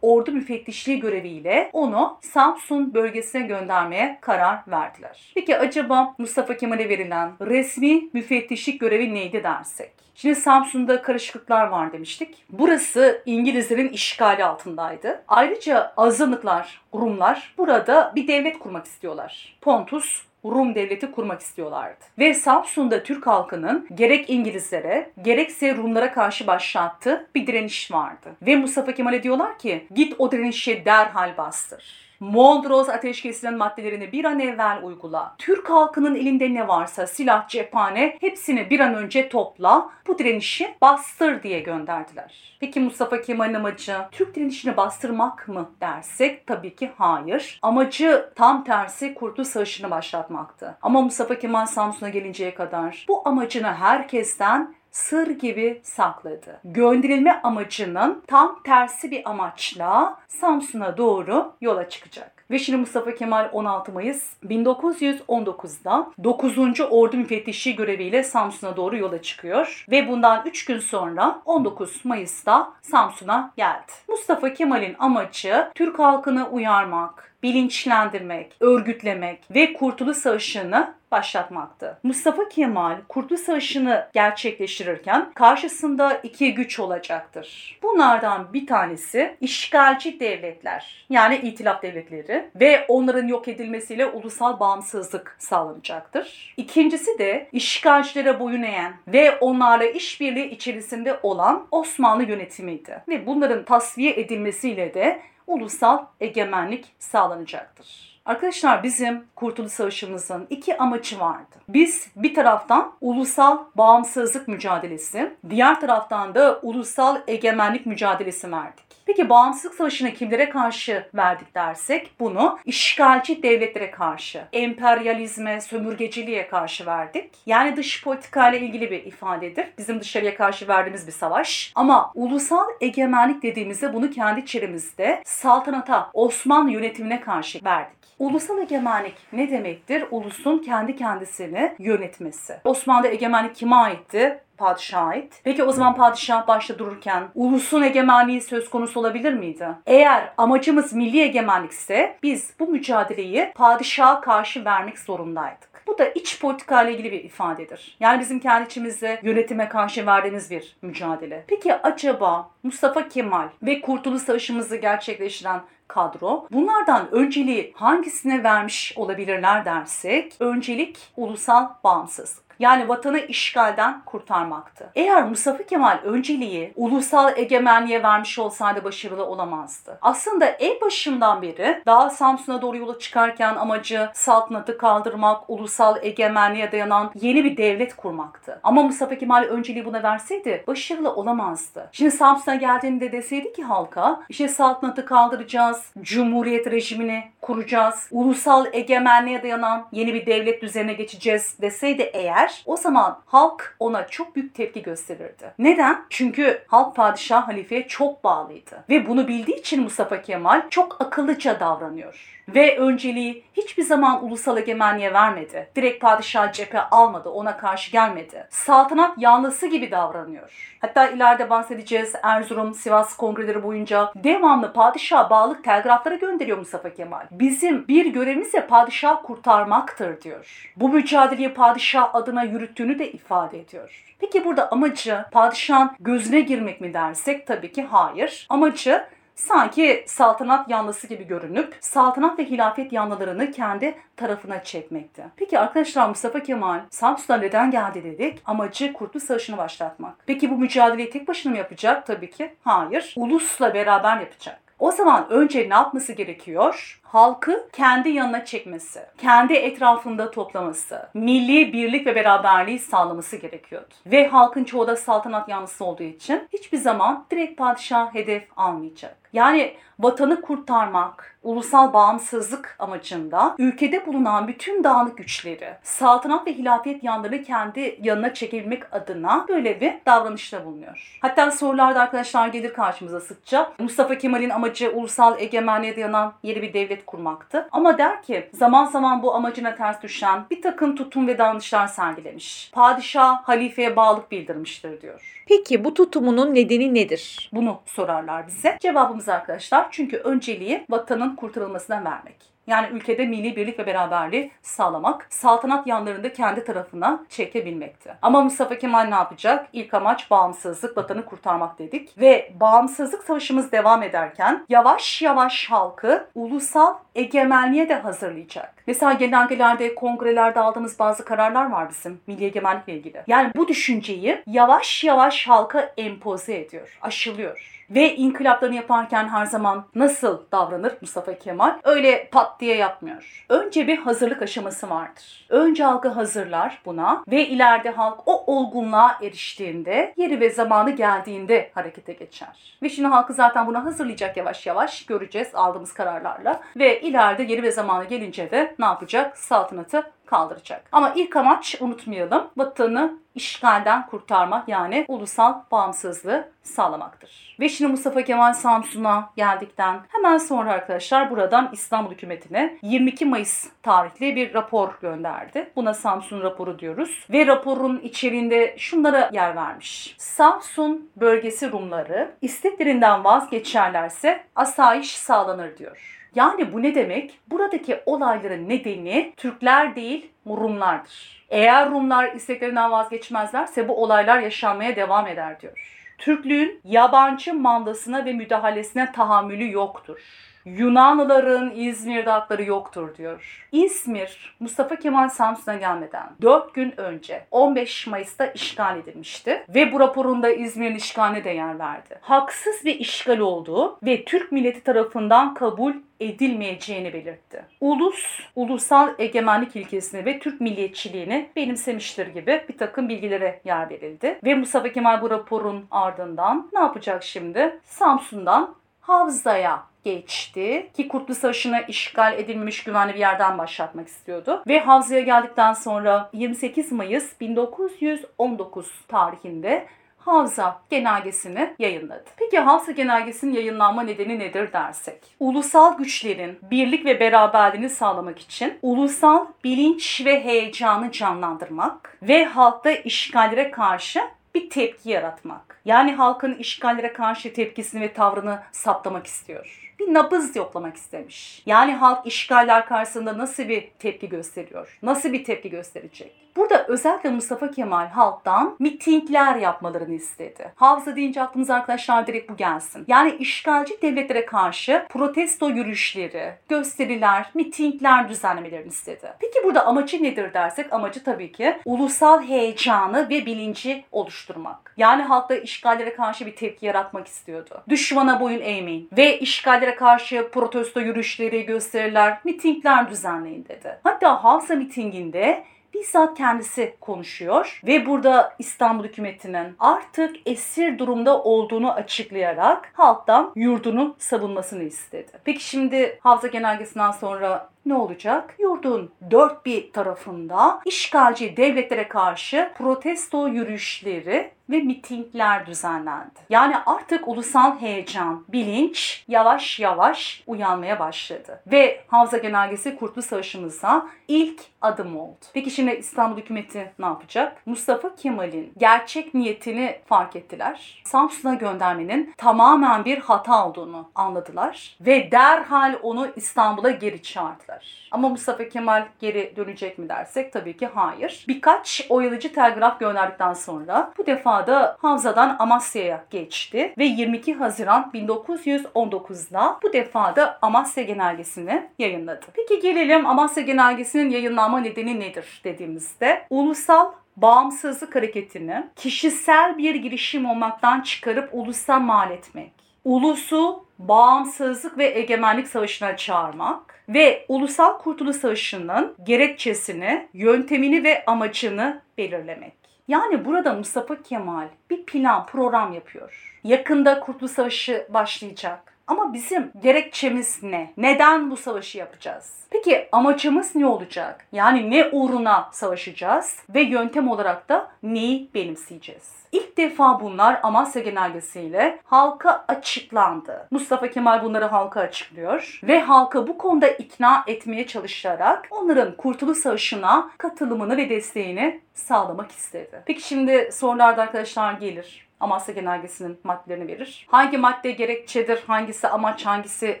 Ordu 0.02 0.32
Müfettişliği 0.32 1.00
göreviyle 1.00 1.70
onu 1.72 2.18
Samsun 2.44 2.94
bölgesine 2.94 3.46
göndermeye 3.46 4.18
karar 4.20 4.58
verdiler. 4.68 5.32
Peki 5.34 5.58
acaba 5.58 6.14
Mustafa 6.18 6.56
Kemal'e 6.56 6.88
verilen 6.88 7.32
resmi 7.40 8.08
müfettişlik 8.12 8.80
görevi 8.80 9.14
neydi 9.14 9.42
dersek? 9.42 9.92
Şimdi 10.14 10.34
Samsun'da 10.34 11.02
karışıklıklar 11.02 11.66
var 11.66 11.92
demiştik. 11.92 12.44
Burası 12.50 13.22
İngilizlerin 13.26 13.88
işgali 13.88 14.44
altındaydı. 14.44 15.22
Ayrıca 15.28 15.92
azınlıklar, 15.96 16.80
Rumlar 16.94 17.54
burada 17.58 18.12
bir 18.14 18.28
devlet 18.28 18.58
kurmak 18.58 18.86
istiyorlar. 18.86 19.56
Pontus 19.60 20.22
Rum 20.44 20.74
devleti 20.74 21.10
kurmak 21.10 21.40
istiyorlardı. 21.40 22.04
Ve 22.18 22.34
Samsun'da 22.34 23.02
Türk 23.02 23.26
halkının 23.26 23.88
gerek 23.94 24.30
İngilizlere 24.30 25.10
gerekse 25.22 25.76
Rumlara 25.76 26.12
karşı 26.12 26.46
başlattığı 26.46 27.26
bir 27.34 27.46
direniş 27.46 27.92
vardı. 27.92 28.36
Ve 28.42 28.56
Mustafa 28.56 28.92
Kemal'e 28.92 29.22
diyorlar 29.22 29.58
ki 29.58 29.86
git 29.94 30.14
o 30.18 30.32
direnişi 30.32 30.84
derhal 30.84 31.36
bastır. 31.36 32.04
Mondros 32.32 32.88
ateşkesinin 32.88 33.56
maddelerini 33.56 34.12
bir 34.12 34.24
an 34.24 34.40
evvel 34.40 34.82
uygula. 34.82 35.34
Türk 35.38 35.70
halkının 35.70 36.14
elinde 36.14 36.54
ne 36.54 36.68
varsa 36.68 37.06
silah, 37.06 37.48
cephane 37.48 38.16
hepsini 38.20 38.70
bir 38.70 38.80
an 38.80 38.94
önce 38.94 39.28
topla. 39.28 39.90
Bu 40.06 40.18
direnişi 40.18 40.74
bastır 40.80 41.42
diye 41.42 41.60
gönderdiler. 41.60 42.56
Peki 42.60 42.80
Mustafa 42.80 43.20
Kemal'in 43.20 43.54
amacı 43.54 43.96
Türk 44.12 44.34
direnişini 44.34 44.76
bastırmak 44.76 45.48
mı 45.48 45.70
dersek 45.80 46.46
tabii 46.46 46.76
ki 46.76 46.90
hayır. 46.98 47.58
Amacı 47.62 48.32
tam 48.34 48.64
tersi 48.64 49.14
Kurtuluş 49.14 49.48
Savaşı'nı 49.48 49.90
başlatmaktı. 49.90 50.78
Ama 50.82 51.02
Mustafa 51.02 51.38
Kemal 51.38 51.66
Samsun'a 51.66 52.08
gelinceye 52.08 52.54
kadar 52.54 53.04
bu 53.08 53.28
amacını 53.28 53.74
herkesten 53.74 54.74
sır 54.94 55.30
gibi 55.30 55.80
sakladı. 55.82 56.60
Gönderilme 56.64 57.40
amacının 57.42 58.22
tam 58.26 58.62
tersi 58.62 59.10
bir 59.10 59.30
amaçla 59.30 60.18
Samsun'a 60.28 60.96
doğru 60.96 61.52
yola 61.60 61.88
çıkacak. 61.88 62.44
Ve 62.50 62.58
şimdi 62.58 62.78
Mustafa 62.78 63.14
Kemal 63.14 63.48
16 63.52 63.92
Mayıs 63.92 64.32
1919'da 64.44 66.06
9. 66.24 66.58
Ordu 66.90 67.16
Müfettişi 67.16 67.76
göreviyle 67.76 68.22
Samsun'a 68.22 68.76
doğru 68.76 68.96
yola 68.96 69.22
çıkıyor. 69.22 69.84
Ve 69.90 70.08
bundan 70.08 70.42
3 70.46 70.64
gün 70.64 70.78
sonra 70.78 71.42
19 71.44 72.04
Mayıs'ta 72.04 72.72
Samsun'a 72.82 73.52
geldi. 73.56 73.92
Mustafa 74.08 74.52
Kemal'in 74.54 74.96
amacı 74.98 75.68
Türk 75.74 75.98
halkını 75.98 76.48
uyarmak, 76.48 77.33
bilinçlendirmek, 77.44 78.52
örgütlemek 78.60 79.38
ve 79.50 79.72
Kurtuluş 79.72 80.16
Savaşı'nı 80.16 80.94
başlatmaktı. 81.10 81.98
Mustafa 82.02 82.48
Kemal 82.48 82.96
Kurtuluş 83.08 83.40
Savaşı'nı 83.40 84.08
gerçekleştirirken 84.12 85.32
karşısında 85.34 86.14
iki 86.22 86.54
güç 86.54 86.78
olacaktır. 86.80 87.78
Bunlardan 87.82 88.52
bir 88.52 88.66
tanesi 88.66 89.36
işgalci 89.40 90.20
devletler 90.20 91.06
yani 91.10 91.36
itilaf 91.36 91.82
devletleri 91.82 92.50
ve 92.54 92.84
onların 92.88 93.26
yok 93.26 93.48
edilmesiyle 93.48 94.06
ulusal 94.06 94.60
bağımsızlık 94.60 95.36
sağlanacaktır. 95.38 96.54
İkincisi 96.56 97.18
de 97.18 97.48
işgalcilere 97.52 98.40
boyun 98.40 98.62
eğen 98.62 98.94
ve 99.08 99.38
onlarla 99.38 99.84
işbirliği 99.84 100.50
içerisinde 100.50 101.18
olan 101.22 101.66
Osmanlı 101.70 102.24
yönetimiydi. 102.24 103.02
Ve 103.08 103.26
bunların 103.26 103.64
tasfiye 103.64 104.20
edilmesiyle 104.20 104.94
de 104.94 105.20
ulusal 105.46 106.04
egemenlik 106.20 106.94
sağlanacaktır. 106.98 108.14
Arkadaşlar 108.24 108.82
bizim 108.82 109.24
Kurtuluş 109.36 109.72
Savaşımızın 109.72 110.46
iki 110.50 110.78
amacı 110.78 111.20
vardı. 111.20 111.56
Biz 111.68 112.08
bir 112.16 112.34
taraftan 112.34 112.92
ulusal 113.00 113.58
bağımsızlık 113.74 114.48
mücadelesi, 114.48 115.36
diğer 115.50 115.80
taraftan 115.80 116.34
da 116.34 116.58
ulusal 116.62 117.20
egemenlik 117.26 117.86
mücadelesi 117.86 118.52
verdik. 118.52 118.83
Peki 119.06 119.28
bağımsızlık 119.28 119.74
savaşını 119.74 120.14
kimlere 120.14 120.48
karşı 120.48 121.06
verdik 121.14 121.54
dersek 121.54 122.10
bunu 122.20 122.58
işgalci 122.64 123.42
devletlere 123.42 123.90
karşı, 123.90 124.44
emperyalizme, 124.52 125.60
sömürgeciliğe 125.60 126.48
karşı 126.48 126.86
verdik. 126.86 127.30
Yani 127.46 127.76
dış 127.76 128.04
politika 128.04 128.50
ile 128.50 128.60
ilgili 128.66 128.90
bir 128.90 129.04
ifadedir. 129.04 129.66
Bizim 129.78 130.00
dışarıya 130.00 130.36
karşı 130.36 130.68
verdiğimiz 130.68 131.06
bir 131.06 131.12
savaş. 131.12 131.72
Ama 131.74 132.12
ulusal 132.14 132.66
egemenlik 132.80 133.42
dediğimizde 133.42 133.94
bunu 133.94 134.10
kendi 134.10 134.40
içerimizde 134.40 135.22
saltanata, 135.24 136.10
Osmanlı 136.12 136.70
yönetimine 136.70 137.20
karşı 137.20 137.64
verdik. 137.64 138.04
Ulusal 138.18 138.58
egemenlik 138.58 139.14
ne 139.32 139.50
demektir? 139.50 140.04
Ulusun 140.10 140.58
kendi 140.58 140.96
kendisini 140.96 141.74
yönetmesi. 141.78 142.54
Osmanlı'da 142.64 143.08
egemenlik 143.08 143.54
kime 143.54 143.76
aitti? 143.76 144.43
Padişaha 144.56 145.06
ait. 145.06 145.40
Peki 145.44 145.64
o 145.64 145.72
zaman 145.72 145.94
padişah 145.94 146.46
başta 146.48 146.78
dururken 146.78 147.28
ulusun 147.34 147.82
egemenliği 147.82 148.40
söz 148.40 148.70
konusu 148.70 149.00
olabilir 149.00 149.32
miydi? 149.32 149.68
Eğer 149.86 150.32
amacımız 150.36 150.92
milli 150.92 151.20
egemenlikse 151.20 152.18
biz 152.22 152.54
bu 152.60 152.66
mücadeleyi 152.66 153.52
padişaha 153.54 154.20
karşı 154.20 154.64
vermek 154.64 154.98
zorundaydık. 154.98 155.74
Bu 155.86 155.98
da 155.98 156.08
iç 156.08 156.40
politika 156.40 156.82
ile 156.82 156.92
ilgili 156.92 157.12
bir 157.12 157.24
ifadedir. 157.24 157.96
Yani 158.00 158.20
bizim 158.20 158.40
kendi 158.40 158.66
içimizde 158.66 159.20
yönetime 159.22 159.68
karşı 159.68 160.06
verdiğimiz 160.06 160.50
bir 160.50 160.76
mücadele. 160.82 161.44
Peki 161.48 161.74
acaba 161.74 162.50
Mustafa 162.62 163.08
Kemal 163.08 163.48
ve 163.62 163.80
Kurtuluş 163.80 164.22
Savaşımızı 164.22 164.76
gerçekleştiren 164.76 165.60
kadro. 165.88 166.46
Bunlardan 166.52 167.14
önceliği 167.14 167.72
hangisine 167.76 168.44
vermiş 168.44 168.92
olabilirler 168.96 169.64
dersek, 169.64 170.36
öncelik 170.40 170.98
ulusal 171.16 171.68
bağımsızlık. 171.84 172.43
Yani 172.58 172.88
vatanı 172.88 173.18
işgalden 173.18 174.02
kurtarmaktı. 174.06 174.90
Eğer 174.94 175.24
Mustafa 175.28 175.62
Kemal 175.62 175.98
önceliği 176.04 176.72
ulusal 176.76 177.38
egemenliğe 177.38 178.02
vermiş 178.02 178.38
olsaydı 178.38 178.84
başarılı 178.84 179.26
olamazdı. 179.26 179.98
Aslında 180.02 180.46
en 180.46 180.80
başından 180.80 181.42
beri 181.42 181.82
daha 181.86 182.10
Samsun'a 182.10 182.62
doğru 182.62 182.76
yola 182.76 182.98
çıkarken 182.98 183.54
amacı 183.54 184.10
saltanatı 184.14 184.78
kaldırmak, 184.78 185.50
ulusal 185.50 185.96
egemenliğe 186.02 186.72
dayanan 186.72 187.10
yeni 187.14 187.44
bir 187.44 187.56
devlet 187.56 187.96
kurmaktı. 187.96 188.60
Ama 188.62 188.82
Mustafa 188.82 189.14
Kemal 189.14 189.42
önceliği 189.42 189.84
buna 189.84 190.02
verseydi 190.02 190.64
başarılı 190.66 191.14
olamazdı. 191.14 191.88
Şimdi 191.92 192.10
Samsun'a 192.10 192.54
geldiğinde 192.54 193.12
deseydi 193.12 193.52
ki 193.52 193.62
halka 193.62 194.20
işte 194.28 194.48
saltanatı 194.48 195.06
kaldıracağız, 195.06 195.92
cumhuriyet 196.00 196.66
rejimini 196.66 197.24
kuracağız, 197.40 198.08
ulusal 198.10 198.66
egemenliğe 198.72 199.42
dayanan 199.42 199.86
yeni 199.92 200.14
bir 200.14 200.26
devlet 200.26 200.62
düzenine 200.62 200.92
geçeceğiz 200.92 201.56
deseydi 201.60 202.02
eğer 202.02 202.43
eder. 202.44 202.62
O 202.66 202.76
zaman 202.76 203.18
halk 203.26 203.76
ona 203.78 204.06
çok 204.06 204.36
büyük 204.36 204.54
tepki 204.54 204.82
gösterirdi. 204.82 205.54
Neden? 205.58 206.04
Çünkü 206.10 206.64
halk 206.68 206.96
padişah 206.96 207.48
halifeye 207.48 207.88
çok 207.88 208.24
bağlıydı. 208.24 208.84
Ve 208.88 209.08
bunu 209.08 209.28
bildiği 209.28 209.56
için 209.56 209.82
Mustafa 209.82 210.22
Kemal 210.22 210.62
çok 210.70 211.00
akıllıca 211.00 211.60
davranıyor. 211.60 212.34
Ve 212.48 212.78
önceliği 212.78 213.44
hiçbir 213.52 213.82
zaman 213.82 214.24
ulusal 214.24 214.58
egemenliğe 214.58 215.12
vermedi. 215.12 215.70
Direkt 215.76 216.00
padişah 216.00 216.52
cephe 216.52 216.80
almadı, 216.80 217.28
ona 217.28 217.56
karşı 217.56 217.92
gelmedi. 217.92 218.46
Saltanat 218.50 219.18
yanlısı 219.18 219.66
gibi 219.66 219.90
davranıyor. 219.90 220.78
Hatta 220.80 221.08
ileride 221.08 221.50
bahsedeceğiz 221.50 222.12
Erzurum, 222.22 222.74
Sivas 222.74 223.16
kongreleri 223.16 223.62
boyunca 223.62 224.12
devamlı 224.16 224.72
padişah 224.72 225.30
bağlık 225.30 225.64
telgrafları 225.64 226.14
gönderiyor 226.14 226.58
Mustafa 226.58 226.94
Kemal. 226.94 227.26
Bizim 227.30 227.88
bir 227.88 228.06
görevimiz 228.06 228.52
de 228.52 228.66
padişah 228.66 229.22
kurtarmaktır 229.22 230.20
diyor. 230.20 230.72
Bu 230.76 230.88
mücadeleyi 230.88 231.54
padişah 231.54 232.14
adına 232.14 232.33
yürüttüğünü 232.42 232.98
de 232.98 233.12
ifade 233.12 233.60
ediyor. 233.60 234.04
Peki 234.18 234.44
burada 234.44 234.70
amacı 234.72 235.24
padişahın 235.32 235.90
gözüne 236.00 236.40
girmek 236.40 236.80
mi 236.80 236.94
dersek 236.94 237.46
tabii 237.46 237.72
ki 237.72 237.82
hayır. 237.82 238.46
Amacı 238.48 239.04
sanki 239.34 240.04
saltanat 240.06 240.70
yanlısı 240.70 241.06
gibi 241.06 241.26
görünüp 241.26 241.76
saltanat 241.80 242.38
ve 242.38 242.44
hilafet 242.44 242.92
yanlılarını 242.92 243.50
kendi 243.50 243.94
tarafına 244.16 244.64
çekmekti. 244.64 245.24
Peki 245.36 245.58
arkadaşlar 245.58 246.08
Mustafa 246.08 246.42
Kemal 246.42 246.80
Samsun'a 246.90 247.36
neden 247.36 247.70
geldi 247.70 248.04
dedik? 248.04 248.42
Amacı 248.44 248.92
Kurtuluş 248.92 249.24
Savaşı'nı 249.24 249.56
başlatmak. 249.56 250.14
Peki 250.26 250.50
bu 250.50 250.58
mücadeleyi 250.58 251.10
tek 251.10 251.28
başına 251.28 251.50
mı 251.52 251.58
yapacak? 251.58 252.06
Tabii 252.06 252.30
ki 252.30 252.54
hayır. 252.64 253.14
Ulusla 253.16 253.74
beraber 253.74 254.20
yapacak. 254.20 254.63
O 254.78 254.92
zaman 254.92 255.26
önce 255.30 255.68
ne 255.68 255.74
yapması 255.74 256.12
gerekiyor? 256.12 257.00
Halkı 257.02 257.68
kendi 257.72 258.08
yanına 258.08 258.44
çekmesi, 258.44 259.00
kendi 259.18 259.52
etrafında 259.52 260.30
toplaması, 260.30 261.08
milli 261.14 261.72
birlik 261.72 262.06
ve 262.06 262.14
beraberliği 262.14 262.78
sağlaması 262.78 263.36
gerekiyordu. 263.36 263.94
Ve 264.06 264.28
halkın 264.28 264.64
çoğu 264.64 264.86
da 264.86 264.96
saltanat 264.96 265.48
yanlısı 265.48 265.84
olduğu 265.84 266.02
için 266.02 266.48
hiçbir 266.52 266.78
zaman 266.78 267.26
direkt 267.30 267.58
padişah 267.58 268.14
hedef 268.14 268.44
almayacak. 268.56 269.23
Yani 269.34 269.74
vatanı 269.98 270.40
kurtarmak, 270.40 271.36
ulusal 271.42 271.92
bağımsızlık 271.92 272.76
amacında 272.78 273.54
ülkede 273.58 274.06
bulunan 274.06 274.48
bütün 274.48 274.84
dağınık 274.84 275.18
güçleri, 275.18 275.74
saltanat 275.82 276.46
ve 276.46 276.52
hilafet 276.52 277.04
yanlarını 277.04 277.42
kendi 277.42 277.98
yanına 278.02 278.34
çekebilmek 278.34 278.94
adına 278.94 279.46
böyle 279.48 279.80
bir 279.80 279.94
davranışta 280.06 280.64
bulunuyor. 280.64 281.18
Hatta 281.20 281.50
sorularda 281.50 282.00
arkadaşlar 282.00 282.48
gelir 282.48 282.72
karşımıza 282.72 283.20
sıkça. 283.20 283.72
Mustafa 283.78 284.18
Kemal'in 284.18 284.50
amacı 284.50 284.90
ulusal 284.90 285.40
egemenliğe 285.40 285.96
dayanan 285.96 286.32
yeni 286.42 286.62
bir 286.62 286.74
devlet 286.74 287.06
kurmaktı. 287.06 287.68
Ama 287.72 287.98
der 287.98 288.22
ki 288.22 288.50
zaman 288.52 288.84
zaman 288.84 289.22
bu 289.22 289.34
amacına 289.34 289.74
ters 289.74 290.02
düşen 290.02 290.44
bir 290.50 290.62
takım 290.62 290.96
tutum 290.96 291.26
ve 291.26 291.38
davranışlar 291.38 291.86
sergilemiş. 291.86 292.70
Padişah 292.72 293.42
halifeye 293.42 293.96
bağlılık 293.96 294.30
bildirmiştir 294.30 295.00
diyor. 295.00 295.43
Peki 295.46 295.84
bu 295.84 295.94
tutumunun 295.94 296.54
nedeni 296.54 296.94
nedir? 296.94 297.50
Bunu 297.52 297.80
sorarlar 297.86 298.46
bize. 298.46 298.78
Cevabımız 298.80 299.28
arkadaşlar 299.28 299.88
çünkü 299.90 300.16
önceliği 300.16 300.84
vatanın 300.90 301.36
kurtarılmasına 301.36 302.04
vermek. 302.04 302.53
Yani 302.66 302.88
ülkede 302.92 303.26
milli 303.26 303.56
birlik 303.56 303.78
ve 303.78 303.86
beraberliği 303.86 304.50
sağlamak, 304.62 305.26
saltanat 305.30 305.86
yanlarını 305.86 306.32
kendi 306.32 306.64
tarafına 306.64 307.24
çekebilmekti. 307.28 308.14
Ama 308.22 308.42
Mustafa 308.42 308.78
Kemal 308.78 309.04
ne 309.04 309.14
yapacak? 309.14 309.68
İlk 309.72 309.94
amaç 309.94 310.30
bağımsızlık, 310.30 310.96
vatanı 310.96 311.24
kurtarmak 311.24 311.78
dedik. 311.78 312.20
Ve 312.20 312.52
bağımsızlık 312.60 313.24
savaşımız 313.24 313.72
devam 313.72 314.02
ederken 314.02 314.64
yavaş 314.68 315.22
yavaş 315.22 315.70
halkı 315.70 316.28
ulusal 316.34 316.94
egemenliğe 317.14 317.88
de 317.88 317.94
hazırlayacak. 317.94 318.74
Mesela 318.86 319.12
genelgelerde, 319.12 319.94
kongrelerde 319.94 320.60
aldığımız 320.60 320.98
bazı 320.98 321.24
kararlar 321.24 321.70
var 321.70 321.90
bizim 321.90 322.20
milli 322.26 322.44
egemenlikle 322.44 322.92
ilgili. 322.92 323.22
Yani 323.26 323.52
bu 323.56 323.68
düşünceyi 323.68 324.42
yavaş 324.46 325.04
yavaş 325.04 325.48
halka 325.48 325.92
empoze 325.96 326.54
ediyor, 326.54 326.98
aşılıyor. 327.02 327.73
Ve 327.90 328.16
inkılaplarını 328.16 328.74
yaparken 328.74 329.28
her 329.28 329.46
zaman 329.46 329.84
nasıl 329.94 330.42
davranır 330.52 330.92
Mustafa 331.00 331.38
Kemal? 331.38 331.78
Öyle 331.84 332.28
pat 332.32 332.60
diye 332.60 332.76
yapmıyor. 332.76 333.46
Önce 333.48 333.86
bir 333.86 333.98
hazırlık 333.98 334.42
aşaması 334.42 334.90
vardır. 334.90 335.46
Önce 335.48 335.84
halkı 335.84 336.08
hazırlar 336.08 336.82
buna 336.86 337.24
ve 337.28 337.46
ileride 337.46 337.90
halk 337.90 338.20
o 338.26 338.44
olgunluğa 338.46 339.18
eriştiğinde, 339.22 340.14
yeri 340.16 340.40
ve 340.40 340.50
zamanı 340.50 340.90
geldiğinde 340.90 341.70
harekete 341.74 342.12
geçer. 342.12 342.78
Ve 342.82 342.88
şimdi 342.88 343.08
halkı 343.08 343.32
zaten 343.32 343.66
buna 343.66 343.84
hazırlayacak 343.84 344.36
yavaş 344.36 344.66
yavaş 344.66 345.06
göreceğiz 345.06 345.54
aldığımız 345.54 345.92
kararlarla. 345.92 346.60
Ve 346.76 347.00
ileride 347.00 347.42
yeri 347.42 347.62
ve 347.62 347.70
zamanı 347.70 348.04
gelince 348.04 348.50
de 348.50 348.74
ne 348.78 348.84
yapacak? 348.84 349.38
Saltanatı 349.38 350.12
kaldıracak. 350.26 350.88
Ama 350.92 351.12
ilk 351.16 351.36
amaç 351.36 351.76
unutmayalım 351.80 352.50
vatanı 352.56 353.18
işgalden 353.34 354.06
kurtarmak 354.06 354.68
yani 354.68 355.04
ulusal 355.08 355.54
bağımsızlığı 355.70 356.48
sağlamaktır. 356.62 357.56
Ve 357.60 357.68
şimdi 357.68 357.90
Mustafa 357.90 358.22
Kemal 358.22 358.52
Samsun'a 358.52 359.30
geldikten 359.36 360.00
hemen 360.08 360.38
sonra 360.38 360.72
arkadaşlar 360.72 361.30
buradan 361.30 361.70
İstanbul 361.72 362.10
hükümetine 362.10 362.78
22 362.82 363.24
Mayıs 363.24 363.68
tarihli 363.82 364.36
bir 364.36 364.54
rapor 364.54 364.88
gönderdi. 365.00 365.70
Buna 365.76 365.94
Samsun 365.94 366.42
raporu 366.42 366.78
diyoruz. 366.78 367.26
Ve 367.30 367.46
raporun 367.46 367.98
içeriğinde 367.98 368.74
şunlara 368.78 369.30
yer 369.32 369.56
vermiş. 369.56 370.14
Samsun 370.18 371.10
bölgesi 371.16 371.72
Rumları 371.72 372.30
isteklerinden 372.42 373.24
vazgeçerlerse 373.24 374.44
asayiş 374.56 375.16
sağlanır 375.16 375.76
diyor. 375.76 376.23
Yani 376.34 376.72
bu 376.72 376.82
ne 376.82 376.94
demek? 376.94 377.38
Buradaki 377.50 378.00
olayların 378.06 378.68
nedeni 378.68 379.32
Türkler 379.36 379.96
değil 379.96 380.30
Rumlardır. 380.46 381.44
Eğer 381.50 381.90
Rumlar 381.90 382.32
isteklerinden 382.32 382.90
vazgeçmezlerse 382.90 383.88
bu 383.88 384.02
olaylar 384.02 384.38
yaşanmaya 384.38 384.96
devam 384.96 385.26
eder 385.26 385.60
diyor. 385.60 385.90
Türklüğün 386.18 386.80
yabancı 386.84 387.54
mandasına 387.54 388.24
ve 388.24 388.32
müdahalesine 388.32 389.12
tahammülü 389.12 389.72
yoktur. 389.72 390.20
Yunanlıların 390.64 391.72
İzmir'de 391.74 392.30
hakları 392.30 392.64
yoktur 392.64 393.16
diyor. 393.16 393.68
İzmir 393.72 394.56
Mustafa 394.60 394.96
Kemal 394.96 395.28
Samsun'a 395.28 395.76
gelmeden 395.76 396.30
4 396.42 396.74
gün 396.74 397.00
önce 397.00 397.46
15 397.50 398.06
Mayıs'ta 398.06 398.46
işgal 398.46 398.98
edilmişti 398.98 399.64
ve 399.68 399.92
bu 399.92 400.00
raporunda 400.00 400.50
İzmir'in 400.50 400.94
işgaline 400.94 401.44
de 401.44 401.50
yer 401.50 401.78
verdi. 401.78 402.18
Haksız 402.20 402.84
bir 402.84 402.98
işgal 402.98 403.38
olduğu 403.38 403.98
ve 404.02 404.24
Türk 404.24 404.52
milleti 404.52 404.80
tarafından 404.80 405.54
kabul 405.54 405.92
edilmeyeceğini 406.20 407.12
belirtti. 407.12 407.64
Ulus, 407.80 408.40
ulusal 408.56 409.14
egemenlik 409.18 409.76
ilkesini 409.76 410.24
ve 410.24 410.38
Türk 410.38 410.60
milliyetçiliğini 410.60 411.50
benimsemiştir 411.56 412.26
gibi 412.26 412.64
bir 412.68 412.78
takım 412.78 413.08
bilgilere 413.08 413.60
yer 413.64 413.90
verildi. 413.90 414.38
Ve 414.44 414.54
Mustafa 414.54 414.88
Kemal 414.88 415.22
bu 415.22 415.30
raporun 415.30 415.86
ardından 415.90 416.70
ne 416.72 416.80
yapacak 416.80 417.22
şimdi? 417.22 417.80
Samsun'dan 417.84 418.74
Havza'ya 419.00 419.93
geçti 420.04 420.90
ki 420.96 421.08
Kurtuluş 421.08 421.38
Savaşı'na 421.38 421.80
işgal 421.80 422.38
edilmemiş 422.38 422.84
güvenli 422.84 423.14
bir 423.14 423.18
yerden 423.18 423.58
başlatmak 423.58 424.08
istiyordu. 424.08 424.62
Ve 424.68 424.80
Havza'ya 424.80 425.20
geldikten 425.20 425.72
sonra 425.72 426.30
28 426.32 426.92
Mayıs 426.92 427.40
1919 427.40 428.92
tarihinde 429.08 429.86
Havza 430.24 430.80
genelgesini 430.90 431.74
yayınladı. 431.78 432.24
Peki 432.36 432.58
Havza 432.58 432.92
genelgesinin 432.92 433.52
yayınlanma 433.52 434.02
nedeni 434.02 434.38
nedir 434.38 434.72
dersek? 434.72 435.36
Ulusal 435.40 435.98
güçlerin 435.98 436.58
birlik 436.70 437.04
ve 437.04 437.20
beraberliğini 437.20 437.88
sağlamak 437.88 438.38
için 438.38 438.78
ulusal 438.82 439.46
bilinç 439.64 440.22
ve 440.24 440.44
heyecanı 440.44 441.12
canlandırmak 441.12 442.18
ve 442.22 442.44
halkta 442.44 442.90
işgallere 442.90 443.70
karşı 443.70 444.20
bir 444.54 444.70
tepki 444.70 445.10
yaratmak. 445.10 445.80
Yani 445.84 446.12
halkın 446.12 446.54
işgallere 446.54 447.12
karşı 447.12 447.52
tepkisini 447.52 448.00
ve 448.00 448.12
tavrını 448.12 448.62
saptamak 448.72 449.26
istiyor 449.26 449.83
bir 449.98 450.14
nabız 450.14 450.56
yoklamak 450.56 450.96
istemiş. 450.96 451.62
Yani 451.66 451.92
halk 451.92 452.26
işgaller 452.26 452.86
karşısında 452.86 453.38
nasıl 453.38 453.68
bir 453.68 453.90
tepki 453.98 454.28
gösteriyor? 454.28 454.98
Nasıl 455.02 455.32
bir 455.32 455.44
tepki 455.44 455.70
gösterecek? 455.70 456.43
Burada 456.56 456.86
özellikle 456.88 457.30
Mustafa 457.30 457.70
Kemal 457.70 458.06
halktan 458.06 458.76
mitingler 458.78 459.56
yapmalarını 459.56 460.14
istedi. 460.14 460.72
Havza 460.76 461.16
deyince 461.16 461.42
aklımıza 461.42 461.74
arkadaşlar 461.74 462.26
direkt 462.26 462.50
bu 462.50 462.56
gelsin. 462.56 463.04
Yani 463.08 463.36
işgalci 463.36 464.02
devletlere 464.02 464.46
karşı 464.46 465.06
protesto 465.08 465.70
yürüyüşleri, 465.70 466.54
gösteriler, 466.68 467.50
mitingler 467.54 468.28
düzenlemelerini 468.28 468.88
istedi. 468.88 469.32
Peki 469.40 469.64
burada 469.64 469.86
amacı 469.86 470.22
nedir 470.22 470.54
dersek 470.54 470.92
amacı 470.92 471.24
tabii 471.24 471.52
ki 471.52 471.78
ulusal 471.84 472.42
heyecanı 472.42 473.28
ve 473.30 473.46
bilinci 473.46 474.04
oluşturmak. 474.12 474.94
Yani 474.96 475.22
halkta 475.22 475.54
işgallere 475.54 476.14
karşı 476.14 476.46
bir 476.46 476.56
tepki 476.56 476.86
yaratmak 476.86 477.26
istiyordu. 477.26 477.82
Düşmana 477.88 478.40
boyun 478.40 478.60
eğmeyin 478.60 479.08
ve 479.16 479.38
işgallere 479.38 479.94
karşı 479.94 480.48
protesto 480.52 481.00
yürüyüşleri, 481.00 481.66
gösteriler, 481.66 482.38
mitingler 482.44 483.10
düzenleyin 483.10 483.64
dedi. 483.68 483.98
Hatta 484.04 484.44
Havza 484.44 484.74
mitinginde 484.74 485.64
bizzat 485.94 486.38
kendisi 486.38 486.96
konuşuyor 487.00 487.80
ve 487.86 488.06
burada 488.06 488.54
İstanbul 488.58 489.04
hükümetinin 489.04 489.76
artık 489.78 490.36
esir 490.46 490.98
durumda 490.98 491.42
olduğunu 491.42 491.92
açıklayarak 491.92 492.90
halktan 492.92 493.52
yurdunu 493.56 494.14
savunmasını 494.18 494.82
istedi. 494.82 495.32
Peki 495.44 495.64
şimdi 495.64 496.18
Havza 496.22 496.48
Genelgesi'nden 496.48 497.10
sonra 497.10 497.73
ne 497.86 497.94
olacak? 497.94 498.54
Yurdun 498.58 499.10
dört 499.30 499.66
bir 499.66 499.92
tarafında 499.92 500.80
işgalci 500.84 501.56
devletlere 501.56 502.08
karşı 502.08 502.72
protesto 502.78 503.48
yürüyüşleri 503.48 504.50
ve 504.70 504.80
mitingler 504.80 505.66
düzenlendi. 505.66 506.40
Yani 506.50 506.76
artık 506.86 507.28
ulusal 507.28 507.78
heyecan, 507.78 508.44
bilinç 508.48 509.24
yavaş 509.28 509.80
yavaş 509.80 510.42
uyanmaya 510.46 510.98
başladı. 510.98 511.62
Ve 511.66 512.04
Havza 512.08 512.38
Genelgesi 512.38 512.96
Kurtuluş 512.96 513.26
Savaşımıza 513.26 514.06
ilk 514.28 514.60
adım 514.80 515.16
oldu. 515.16 515.44
Peki 515.54 515.70
şimdi 515.70 515.92
İstanbul 515.92 516.40
hükümeti 516.40 516.92
ne 516.98 517.06
yapacak? 517.06 517.66
Mustafa 517.66 518.14
Kemal'in 518.14 518.72
gerçek 518.78 519.34
niyetini 519.34 520.00
fark 520.06 520.36
ettiler. 520.36 521.02
Samsun'a 521.04 521.54
göndermenin 521.54 522.34
tamamen 522.36 523.04
bir 523.04 523.18
hata 523.18 523.68
olduğunu 523.68 524.10
anladılar 524.14 524.96
ve 525.00 525.30
derhal 525.30 525.98
onu 526.02 526.28
İstanbul'a 526.36 526.90
geri 526.90 527.22
çağırdılar. 527.22 527.73
Ama 528.10 528.28
Mustafa 528.28 528.68
Kemal 528.68 529.06
geri 529.20 529.52
dönecek 529.56 529.98
mi 529.98 530.08
dersek 530.08 530.52
tabii 530.52 530.76
ki 530.76 530.86
hayır. 530.86 531.44
Birkaç 531.48 532.06
oyalıcı 532.08 532.52
telgraf 532.52 533.00
gönderdikten 533.00 533.52
sonra 533.52 534.12
bu 534.18 534.26
defa 534.26 534.66
da 534.66 534.96
Havza'dan 535.02 535.56
Amasya'ya 535.58 536.24
geçti 536.30 536.94
ve 536.98 537.04
22 537.04 537.54
Haziran 537.54 538.10
1919'da 538.14 539.78
bu 539.82 539.92
defa 539.92 540.36
da 540.36 540.58
Amasya 540.62 541.02
Genelgesi'ni 541.02 541.88
yayınladı. 541.98 542.46
Peki 542.54 542.80
gelelim 542.80 543.26
Amasya 543.26 543.62
Genelgesi'nin 543.62 544.30
yayınlanma 544.30 544.80
nedeni 544.80 545.20
nedir 545.20 545.60
dediğimizde 545.64 546.46
ulusal 546.50 547.12
bağımsızlık 547.36 548.14
hareketini 548.14 548.86
kişisel 548.96 549.78
bir 549.78 549.94
girişim 549.94 550.46
olmaktan 550.46 551.00
çıkarıp 551.00 551.48
ulusa 551.52 551.98
mal 551.98 552.30
etmek. 552.30 552.72
Ulusu 553.04 553.84
bağımsızlık 553.98 554.98
ve 554.98 555.18
egemenlik 555.18 555.68
savaşına 555.68 556.16
çağırmak 556.16 556.93
ve 557.08 557.44
Ulusal 557.48 557.98
Kurtuluş 557.98 558.36
Savaşı'nın 558.36 559.14
gerekçesini, 559.22 560.28
yöntemini 560.32 561.04
ve 561.04 561.24
amacını 561.26 562.02
belirlemek. 562.18 562.72
Yani 563.08 563.44
burada 563.44 563.74
Mustafa 563.74 564.22
Kemal 564.22 564.68
bir 564.90 565.06
plan, 565.06 565.46
program 565.46 565.92
yapıyor. 565.92 566.60
Yakında 566.64 567.20
Kurtuluş 567.20 567.52
Savaşı 567.52 568.06
başlayacak. 568.10 568.93
Ama 569.06 569.32
bizim 569.32 569.72
gerekçemiz 569.82 570.62
ne? 570.62 570.92
Neden 570.96 571.50
bu 571.50 571.56
savaşı 571.56 571.98
yapacağız? 571.98 572.64
Peki 572.70 573.08
amacımız 573.12 573.76
ne 573.76 573.86
olacak? 573.86 574.46
Yani 574.52 574.90
ne 574.90 575.08
uğruna 575.12 575.68
savaşacağız 575.72 576.58
ve 576.74 576.82
yöntem 576.82 577.28
olarak 577.28 577.68
da 577.68 577.90
neyi 578.02 578.50
benimseyeceğiz? 578.54 579.44
İlk 579.52 579.76
defa 579.76 580.20
bunlar 580.20 580.60
Amasya 580.62 581.02
Genelgesi 581.02 581.60
ile 581.60 581.98
halka 582.04 582.64
açıklandı. 582.68 583.66
Mustafa 583.70 584.10
Kemal 584.10 584.42
bunları 584.42 584.64
halka 584.64 585.00
açıklıyor 585.00 585.80
ve 585.82 586.00
halka 586.00 586.46
bu 586.46 586.58
konuda 586.58 586.88
ikna 586.88 587.44
etmeye 587.46 587.86
çalışarak 587.86 588.68
onların 588.70 589.16
Kurtuluş 589.16 589.58
Savaşı'na 589.58 590.30
katılımını 590.38 590.96
ve 590.96 591.10
desteğini 591.10 591.80
sağlamak 591.94 592.50
istedi. 592.50 593.02
Peki 593.06 593.22
şimdi 593.22 593.68
sorularda 593.72 594.22
arkadaşlar 594.22 594.72
gelir. 594.72 595.28
Amasya 595.44 595.74
Genelgesi'nin 595.74 596.38
maddelerini 596.44 596.88
verir. 596.88 597.26
Hangi 597.30 597.58
madde 597.58 597.90
gerekçedir, 597.90 598.62
hangisi 598.66 599.08
amaç, 599.08 599.46
hangisi 599.46 600.00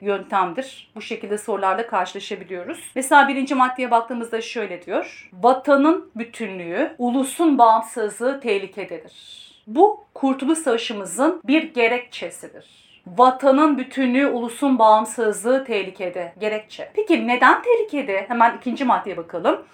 yöntemdir? 0.00 0.90
Bu 0.96 1.02
şekilde 1.02 1.38
sorularla 1.38 1.86
karşılaşabiliyoruz. 1.86 2.90
Mesela 2.94 3.28
birinci 3.28 3.54
maddeye 3.54 3.90
baktığımızda 3.90 4.40
şöyle 4.40 4.82
diyor. 4.86 5.30
Vatanın 5.32 6.10
bütünlüğü, 6.16 6.94
ulusun 6.98 7.58
bağımsızlığı 7.58 8.40
tehlikededir. 8.40 9.42
Bu 9.66 10.04
Kurtuluş 10.14 10.58
Savaşımızın 10.58 11.40
bir 11.44 11.74
gerekçesidir. 11.74 12.82
Vatanın 13.06 13.78
bütünlüğü, 13.78 14.26
ulusun 14.26 14.78
bağımsızlığı 14.78 15.64
tehlikede. 15.64 16.32
Gerekçe. 16.40 16.90
Peki 16.94 17.28
neden 17.28 17.62
tehlikede? 17.62 18.24
Hemen 18.28 18.56
ikinci 18.56 18.84
maddeye 18.84 19.16
bakalım. 19.16 19.64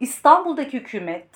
İstanbul'daki 0.00 0.78
hükümet 0.78 1.26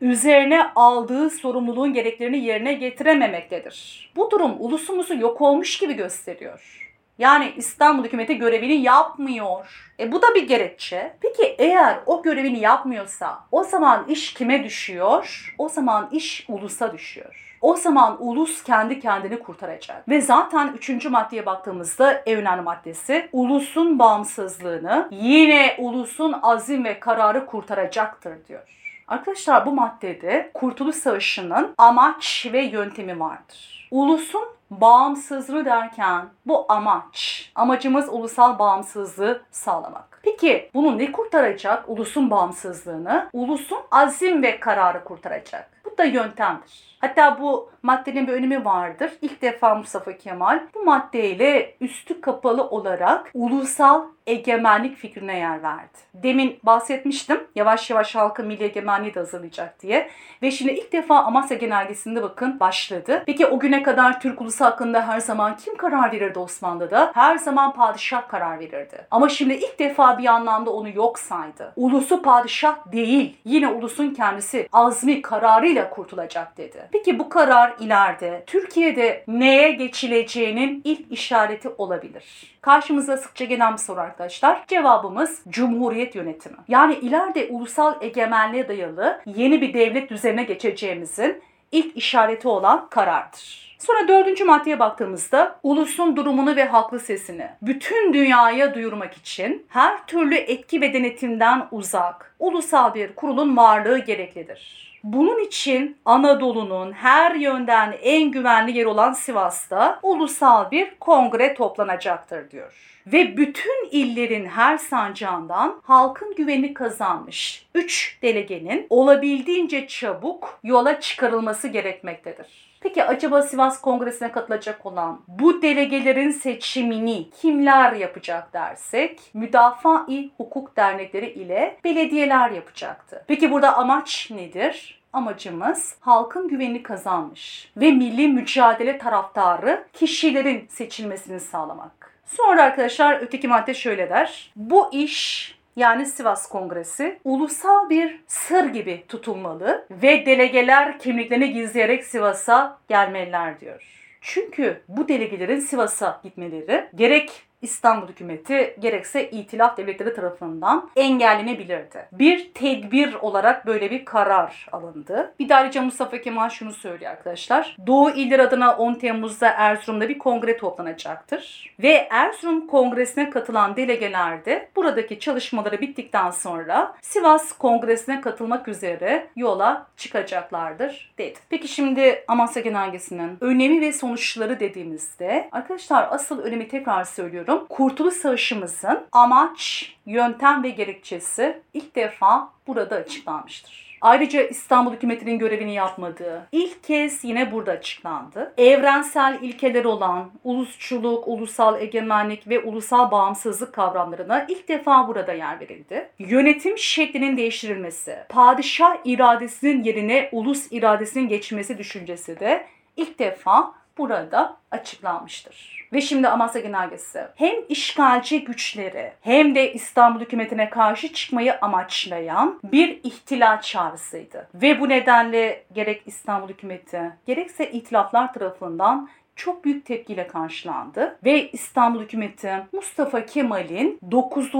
üzerine 0.00 0.66
aldığı 0.76 1.30
sorumluluğun 1.30 1.92
gereklerini 1.92 2.38
yerine 2.38 2.72
getirememektedir. 2.72 4.10
Bu 4.16 4.30
durum 4.30 4.56
ulusumuzu 4.58 5.14
yok 5.14 5.40
olmuş 5.40 5.78
gibi 5.78 5.94
gösteriyor. 5.94 6.88
Yani 7.18 7.52
İstanbul 7.56 8.04
hükümeti 8.04 8.38
görevini 8.38 8.74
yapmıyor. 8.74 9.92
E 10.00 10.12
bu 10.12 10.22
da 10.22 10.34
bir 10.34 10.48
gerekçe. 10.48 11.16
Peki 11.20 11.54
eğer 11.58 11.98
o 12.06 12.22
görevini 12.22 12.60
yapmıyorsa 12.60 13.44
o 13.52 13.64
zaman 13.64 14.04
iş 14.08 14.34
kime 14.34 14.64
düşüyor? 14.64 15.54
O 15.58 15.68
zaman 15.68 16.08
iş 16.12 16.46
ulusa 16.48 16.92
düşüyor. 16.92 17.56
O 17.60 17.76
zaman 17.76 18.16
ulus 18.20 18.62
kendi 18.62 19.00
kendini 19.00 19.38
kurtaracak. 19.38 20.08
Ve 20.08 20.20
zaten 20.20 20.72
üçüncü 20.76 21.08
maddeye 21.08 21.46
baktığımızda 21.46 22.12
en 22.12 22.36
önemli 22.36 22.62
maddesi 22.62 23.28
ulusun 23.32 23.98
bağımsızlığını 23.98 25.08
yine 25.10 25.76
ulusun 25.78 26.34
azim 26.42 26.84
ve 26.84 27.00
kararı 27.00 27.46
kurtaracaktır 27.46 28.46
diyor. 28.48 28.87
Arkadaşlar 29.08 29.66
bu 29.66 29.72
maddede 29.72 30.50
Kurtuluş 30.54 30.96
Savaşı'nın 30.96 31.74
amaç 31.78 32.46
ve 32.52 32.64
yöntemi 32.64 33.20
vardır. 33.20 33.88
Ulusun 33.90 34.44
bağımsızlığı 34.70 35.64
derken 35.64 36.26
bu 36.46 36.66
amaç. 36.68 37.50
Amacımız 37.54 38.08
ulusal 38.08 38.58
bağımsızlığı 38.58 39.42
sağlamak. 39.50 40.20
Peki 40.22 40.70
bunu 40.74 40.98
ne 40.98 41.12
kurtaracak? 41.12 41.88
Ulusun 41.88 42.30
bağımsızlığını, 42.30 43.30
ulusun 43.32 43.78
azim 43.90 44.42
ve 44.42 44.60
kararı 44.60 45.04
kurtaracak. 45.04 45.70
Bu 45.92 45.98
da 45.98 46.04
yöntemdir. 46.04 46.88
Hatta 47.00 47.40
bu 47.40 47.70
maddenin 47.82 48.26
bir 48.26 48.32
önemi 48.32 48.64
vardır. 48.64 49.12
İlk 49.22 49.42
defa 49.42 49.74
Mustafa 49.74 50.16
Kemal 50.16 50.60
bu 50.74 50.84
maddeyle 50.84 51.76
üstü 51.80 52.20
kapalı 52.20 52.64
olarak 52.64 53.30
ulusal 53.34 54.04
egemenlik 54.26 54.96
fikrine 54.96 55.38
yer 55.38 55.62
verdi. 55.62 55.98
Demin 56.14 56.58
bahsetmiştim. 56.62 57.40
Yavaş 57.54 57.90
yavaş 57.90 58.14
halkın 58.14 58.46
milli 58.46 58.64
egemenliği 58.64 59.14
de 59.14 59.18
hazırlayacak 59.20 59.82
diye. 59.82 60.10
Ve 60.42 60.50
şimdi 60.50 60.72
ilk 60.72 60.92
defa 60.92 61.18
Amasya 61.18 61.56
Genelgesi'nde 61.56 62.22
bakın 62.22 62.60
başladı. 62.60 63.22
Peki 63.26 63.46
o 63.46 63.58
güne 63.58 63.82
kadar 63.82 64.20
Türk 64.20 64.40
ulusu 64.40 64.64
hakkında 64.64 65.08
her 65.08 65.20
zaman 65.20 65.56
kim 65.56 65.76
karar 65.76 66.12
verirdi 66.12 66.38
Osmanlı'da? 66.38 67.10
Her 67.14 67.36
zaman 67.36 67.72
padişah 67.72 68.28
karar 68.28 68.60
verirdi. 68.60 69.06
Ama 69.10 69.28
şimdi 69.28 69.54
ilk 69.54 69.78
defa 69.78 70.18
bir 70.18 70.26
anlamda 70.26 70.70
onu 70.70 70.88
yok 70.88 71.18
saydı. 71.18 71.72
Ulusu 71.76 72.22
padişah 72.22 72.92
değil, 72.92 73.36
yine 73.44 73.68
ulusun 73.68 74.14
kendisi 74.14 74.68
azmi 74.72 75.22
kararıyla 75.22 75.77
kurtulacak 75.84 76.56
dedi. 76.56 76.88
Peki 76.92 77.18
bu 77.18 77.28
karar 77.28 77.74
ileride 77.80 78.42
Türkiye'de 78.46 79.24
neye 79.28 79.70
geçileceğinin 79.70 80.82
ilk 80.84 81.12
işareti 81.12 81.68
olabilir. 81.68 82.24
Karşımıza 82.60 83.16
sıkça 83.16 83.44
gelen 83.44 83.72
bir 83.72 83.78
soru 83.78 84.00
arkadaşlar. 84.00 84.64
Cevabımız 84.66 85.42
Cumhuriyet 85.48 86.14
yönetimi. 86.14 86.56
Yani 86.68 86.94
ileride 86.94 87.48
ulusal 87.50 87.94
egemenliğe 88.00 88.68
dayalı 88.68 89.20
yeni 89.26 89.60
bir 89.60 89.74
devlet 89.74 90.10
düzenine 90.10 90.42
geçeceğimizin 90.42 91.42
ilk 91.72 91.96
işareti 91.96 92.48
olan 92.48 92.88
karardır. 92.88 93.67
Sonra 93.78 94.08
dördüncü 94.08 94.44
maddeye 94.44 94.78
baktığımızda 94.78 95.60
ulusun 95.62 96.16
durumunu 96.16 96.56
ve 96.56 96.64
haklı 96.64 97.00
sesini 97.00 97.50
bütün 97.62 98.12
dünyaya 98.12 98.74
duyurmak 98.74 99.14
için 99.14 99.66
her 99.68 100.06
türlü 100.06 100.34
etki 100.34 100.80
ve 100.80 100.92
denetimden 100.92 101.68
uzak 101.70 102.34
ulusal 102.38 102.94
bir 102.94 103.14
kurulun 103.14 103.56
varlığı 103.56 103.98
gereklidir. 103.98 104.88
Bunun 105.04 105.44
için 105.44 105.96
Anadolu'nun 106.04 106.92
her 106.92 107.34
yönden 107.34 107.94
en 108.02 108.30
güvenli 108.30 108.78
yer 108.78 108.84
olan 108.84 109.12
Sivas'ta 109.12 110.00
ulusal 110.02 110.70
bir 110.70 110.94
kongre 111.00 111.54
toplanacaktır 111.54 112.50
diyor. 112.50 113.00
Ve 113.06 113.36
bütün 113.36 113.88
illerin 113.90 114.46
her 114.46 114.78
sancağından 114.78 115.80
halkın 115.82 116.34
güveni 116.34 116.74
kazanmış 116.74 117.66
3 117.74 118.18
delegenin 118.22 118.86
olabildiğince 118.90 119.86
çabuk 119.86 120.60
yola 120.64 121.00
çıkarılması 121.00 121.68
gerekmektedir. 121.68 122.46
Peki 122.80 123.04
acaba 123.04 123.42
Sivas 123.42 123.80
Kongresi'ne 123.80 124.32
katılacak 124.32 124.86
olan 124.86 125.20
bu 125.28 125.62
delegelerin 125.62 126.30
seçimini 126.30 127.30
kimler 127.30 127.92
yapacak 127.92 128.52
dersek 128.52 129.20
müdafaa-i 129.34 130.30
hukuk 130.36 130.76
dernekleri 130.76 131.30
ile 131.30 131.76
belediyeler 131.84 132.50
yapacaktı. 132.50 133.24
Peki 133.26 133.50
burada 133.50 133.76
amaç 133.76 134.30
nedir? 134.30 134.98
Amacımız 135.12 135.96
halkın 136.00 136.48
güvenini 136.48 136.82
kazanmış 136.82 137.72
ve 137.76 137.90
milli 137.90 138.28
mücadele 138.28 138.98
taraftarı 138.98 139.84
kişilerin 139.92 140.66
seçilmesini 140.68 141.40
sağlamak. 141.40 142.14
Sonra 142.26 142.62
arkadaşlar 142.62 143.20
öteki 143.20 143.48
madde 143.48 143.74
şöyle 143.74 144.10
der. 144.10 144.52
Bu 144.56 144.92
iş 144.92 145.54
yani 145.78 146.06
Sivas 146.06 146.48
Kongresi 146.48 147.18
ulusal 147.24 147.90
bir 147.90 148.20
sır 148.26 148.64
gibi 148.64 149.04
tutulmalı 149.08 149.86
ve 149.90 150.26
delegeler 150.26 150.98
kimliklerini 150.98 151.52
gizleyerek 151.52 152.04
Sivas'a 152.04 152.78
gelmeliler 152.88 153.60
diyor. 153.60 153.94
Çünkü 154.20 154.82
bu 154.88 155.08
delegelerin 155.08 155.60
Sivas'a 155.60 156.20
gitmeleri 156.22 156.88
gerek 156.94 157.47
İstanbul 157.62 158.08
hükümeti 158.08 158.76
gerekse 158.78 159.30
itilaf 159.30 159.76
devletleri 159.76 160.14
tarafından 160.14 160.90
engellenebilirdi. 160.96 162.08
Bir 162.12 162.54
tedbir 162.54 163.14
olarak 163.14 163.66
böyle 163.66 163.90
bir 163.90 164.04
karar 164.04 164.66
alındı. 164.72 165.34
Bir 165.38 165.48
de 165.48 165.56
ayrıca 165.56 165.82
Mustafa 165.82 166.18
Kemal 166.18 166.48
şunu 166.48 166.72
söylüyor 166.72 167.10
arkadaşlar. 167.10 167.76
Doğu 167.86 168.10
İller 168.10 168.38
adına 168.38 168.76
10 168.76 168.94
Temmuz'da 168.94 169.48
Erzurum'da 169.48 170.08
bir 170.08 170.18
kongre 170.18 170.56
toplanacaktır. 170.56 171.74
Ve 171.82 172.08
Erzurum 172.10 172.66
Kongresi'ne 172.66 173.30
katılan 173.30 173.76
delegeler 173.76 174.44
de 174.44 174.68
buradaki 174.76 175.20
çalışmaları 175.20 175.80
bittikten 175.80 176.30
sonra 176.30 176.94
Sivas 177.02 177.52
Kongresi'ne 177.52 178.20
katılmak 178.20 178.68
üzere 178.68 179.26
yola 179.36 179.86
çıkacaklardır 179.96 181.14
dedi. 181.18 181.38
Peki 181.50 181.68
şimdi 181.68 182.24
Amasya 182.28 182.62
Genelgesi'nin 182.62 183.38
önemi 183.40 183.80
ve 183.80 183.92
sonuçları 183.92 184.60
dediğimizde 184.60 185.48
arkadaşlar 185.52 186.08
asıl 186.10 186.42
önemi 186.42 186.68
tekrar 186.68 187.04
söylüyorum 187.04 187.47
söylüyorum. 187.48 187.66
Kurtuluş 187.68 188.14
Savaşımızın 188.14 189.06
amaç, 189.12 189.92
yöntem 190.06 190.62
ve 190.62 190.70
gerekçesi 190.70 191.62
ilk 191.74 191.96
defa 191.96 192.50
burada 192.66 192.96
açıklanmıştır. 192.96 193.88
Ayrıca 194.00 194.42
İstanbul 194.42 194.92
hükümetinin 194.92 195.38
görevini 195.38 195.74
yapmadığı 195.74 196.48
ilk 196.52 196.84
kez 196.84 197.24
yine 197.24 197.52
burada 197.52 197.72
açıklandı. 197.72 198.52
Evrensel 198.58 199.38
ilkeler 199.42 199.84
olan 199.84 200.30
ulusçuluk, 200.44 201.28
ulusal 201.28 201.80
egemenlik 201.80 202.48
ve 202.48 202.60
ulusal 202.60 203.10
bağımsızlık 203.10 203.72
kavramlarına 203.72 204.46
ilk 204.48 204.68
defa 204.68 205.08
burada 205.08 205.32
yer 205.32 205.60
verildi. 205.60 206.08
Yönetim 206.18 206.78
şeklinin 206.78 207.36
değiştirilmesi, 207.36 208.18
padişah 208.28 208.96
iradesinin 209.04 209.82
yerine 209.82 210.28
ulus 210.32 210.66
iradesinin 210.70 211.28
geçmesi 211.28 211.78
düşüncesi 211.78 212.40
de 212.40 212.66
ilk 212.96 213.18
defa 213.18 213.74
burada 213.98 214.56
açıklanmıştır. 214.70 215.88
Ve 215.92 216.00
şimdi 216.00 216.28
Amasya 216.28 216.60
Genelgesi 216.60 217.26
hem 217.34 217.54
işgalci 217.68 218.44
güçleri 218.44 219.12
hem 219.20 219.54
de 219.54 219.72
İstanbul 219.72 220.20
hükümetine 220.20 220.70
karşı 220.70 221.12
çıkmayı 221.12 221.58
amaçlayan 221.60 222.60
bir 222.64 223.00
ihtilal 223.02 223.60
çağrısıydı. 223.60 224.48
Ve 224.54 224.80
bu 224.80 224.88
nedenle 224.88 225.64
gerek 225.72 226.02
İstanbul 226.06 226.48
hükümeti 226.48 227.12
gerekse 227.26 227.70
itilaflar 227.70 228.34
tarafından 228.34 229.08
çok 229.38 229.64
büyük 229.64 229.86
tepkiyle 229.86 230.26
karşılandı 230.26 231.18
ve 231.24 231.50
İstanbul 231.50 232.00
hükümeti 232.00 232.52
Mustafa 232.72 233.26
Kemal'in 233.26 233.98
9. 234.10 234.52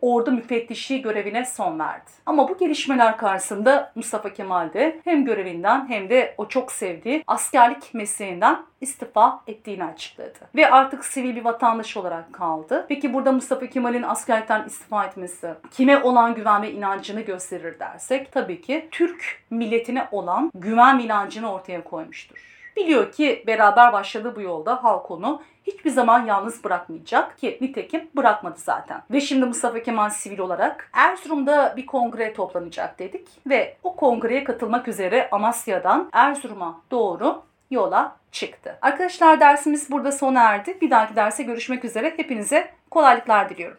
Ordu 0.00 0.32
Müfettişliği 0.32 1.02
görevine 1.02 1.44
son 1.44 1.78
verdi. 1.78 2.10
Ama 2.26 2.48
bu 2.48 2.58
gelişmeler 2.58 3.16
karşısında 3.16 3.92
Mustafa 3.94 4.32
Kemal 4.32 4.72
de 4.72 5.00
hem 5.04 5.24
görevinden 5.24 5.88
hem 5.88 6.10
de 6.10 6.34
o 6.38 6.48
çok 6.48 6.72
sevdiği 6.72 7.24
askerlik 7.26 7.94
mesleğinden 7.94 8.58
istifa 8.80 9.42
ettiğini 9.46 9.84
açıkladı. 9.84 10.38
Ve 10.54 10.70
artık 10.70 11.04
sivil 11.04 11.36
bir 11.36 11.44
vatandaş 11.44 11.96
olarak 11.96 12.32
kaldı. 12.32 12.86
Peki 12.88 13.14
burada 13.14 13.32
Mustafa 13.32 13.66
Kemal'in 13.66 14.02
askerlikten 14.02 14.64
istifa 14.66 15.04
etmesi 15.04 15.54
kime 15.70 15.98
olan 15.98 16.34
güven 16.34 16.62
ve 16.62 16.72
inancını 16.72 17.20
gösterir 17.20 17.78
dersek 17.78 18.32
tabii 18.32 18.60
ki 18.60 18.88
Türk 18.90 19.42
milletine 19.50 20.08
olan 20.12 20.50
güven 20.54 20.98
ve 20.98 21.02
inancını 21.02 21.52
ortaya 21.52 21.84
koymuştur. 21.84 22.55
Biliyor 22.76 23.12
ki 23.12 23.44
beraber 23.46 23.92
başladığı 23.92 24.36
bu 24.36 24.40
yolda 24.40 24.84
halk 24.84 25.10
onu 25.10 25.42
hiçbir 25.66 25.90
zaman 25.90 26.26
yalnız 26.26 26.64
bırakmayacak 26.64 27.38
ki 27.38 27.58
nitekim 27.60 28.08
bırakmadı 28.16 28.58
zaten. 28.58 29.02
Ve 29.10 29.20
şimdi 29.20 29.46
Mustafa 29.46 29.82
Kemal 29.82 30.10
sivil 30.10 30.38
olarak 30.38 30.90
Erzurum'da 30.92 31.74
bir 31.76 31.86
kongre 31.86 32.32
toplanacak 32.32 32.98
dedik 32.98 33.28
ve 33.46 33.76
o 33.82 33.96
kongreye 33.96 34.44
katılmak 34.44 34.88
üzere 34.88 35.28
Amasya'dan 35.32 36.10
Erzurum'a 36.12 36.80
doğru 36.90 37.42
yola 37.70 38.16
çıktı. 38.32 38.78
Arkadaşlar 38.82 39.40
dersimiz 39.40 39.90
burada 39.90 40.12
sona 40.12 40.42
erdi. 40.42 40.78
Bir 40.80 40.90
dahaki 40.90 41.16
derse 41.16 41.42
görüşmek 41.42 41.84
üzere. 41.84 42.14
Hepinize 42.16 42.70
kolaylıklar 42.90 43.50
diliyorum. 43.50 43.78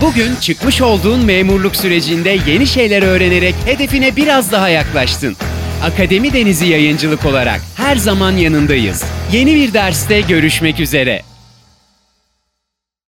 Bugün 0.00 0.34
çıkmış 0.34 0.82
olduğun 0.82 1.26
memurluk 1.26 1.76
sürecinde 1.76 2.36
yeni 2.46 2.66
şeyler 2.66 3.02
öğrenerek 3.02 3.54
hedefine 3.66 4.16
biraz 4.16 4.52
daha 4.52 4.68
yaklaştın. 4.68 5.36
Akademi 5.84 6.32
Denizi 6.32 6.66
Yayıncılık 6.66 7.26
olarak 7.26 7.60
her 7.76 7.96
zaman 7.96 8.32
yanındayız. 8.32 9.04
Yeni 9.32 9.54
bir 9.54 9.72
derste 9.72 10.20
görüşmek 10.20 10.80
üzere. 10.80 11.22